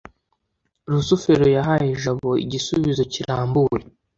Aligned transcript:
rusufero 0.91 1.45
yahaye 1.57 1.91
jabo 2.03 2.31
igisubizo 2.43 3.01
kirambuye 3.13 3.83